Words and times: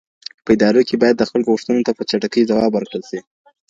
په 0.45 0.49
ادارو 0.55 0.81
کي 0.89 0.95
باید 1.01 1.15
د 1.17 1.23
خلګو 1.29 1.51
غوښتنو 1.53 1.85
ته 1.87 1.91
په 1.97 2.03
چټکۍ 2.09 2.43
ځواب 2.49 2.71
ورکړل 2.73 3.03
سي. 3.09 3.19